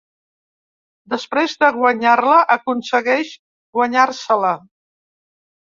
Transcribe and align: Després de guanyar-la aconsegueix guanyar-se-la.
Després 1.15 1.53
de 1.65 1.69
guanyar-la 1.77 2.41
aconsegueix 2.57 3.33
guanyar-se-la. 3.81 4.59